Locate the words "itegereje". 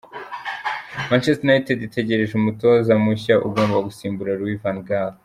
1.87-2.33